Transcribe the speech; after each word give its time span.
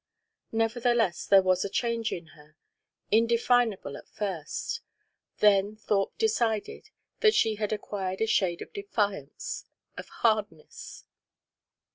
Nevertheless, 0.51 1.27
there 1.27 1.43
was 1.43 1.63
a 1.63 1.69
change 1.69 2.11
in 2.11 2.29
her, 2.29 2.55
indefinable 3.11 3.95
at 3.95 4.09
first; 4.09 4.81
then 5.37 5.75
Thorpe 5.75 6.17
decided 6.17 6.89
that 7.19 7.35
she 7.35 7.57
had 7.57 7.71
acquired 7.71 8.19
a 8.19 8.25
shade 8.25 8.63
of 8.63 8.73
defiance, 8.73 9.63
of 9.99 10.09
hardness. 10.25 11.05